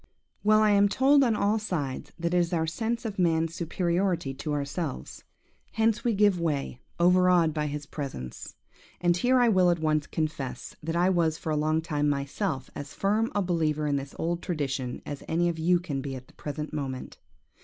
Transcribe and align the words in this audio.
Well! 0.43 0.63
I 0.63 0.71
am 0.71 0.89
told 0.89 1.23
on 1.23 1.35
all 1.35 1.59
sides 1.59 2.11
that 2.17 2.33
it 2.33 2.37
is 2.37 2.53
our 2.53 2.65
sense 2.65 3.05
of 3.05 3.19
man's 3.19 3.53
superiority 3.53 4.33
to 4.33 4.51
ourselves. 4.51 5.23
Hence 5.73 6.03
we 6.03 6.15
give 6.15 6.39
way, 6.39 6.79
overawed 6.99 7.53
by 7.53 7.67
his 7.67 7.85
presence. 7.85 8.55
And 8.99 9.15
here 9.15 9.39
I 9.39 9.47
will 9.47 9.69
at 9.69 9.77
once 9.77 10.07
confess, 10.07 10.75
that 10.81 10.95
I 10.95 11.11
was 11.11 11.37
for 11.37 11.51
a 11.51 11.55
long 11.55 11.83
time 11.83 12.09
myself 12.09 12.71
as 12.73 12.95
firm 12.95 13.31
a 13.35 13.43
believer 13.43 13.85
in 13.85 13.97
this 13.97 14.15
old 14.17 14.41
tradition 14.41 15.03
as 15.05 15.21
any 15.27 15.49
of 15.49 15.59
you 15.59 15.79
can 15.79 16.01
be 16.01 16.15
at 16.15 16.25
the 16.25 16.33
present 16.33 16.73
moment. 16.73 17.19